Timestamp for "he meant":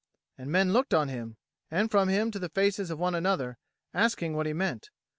4.47-4.89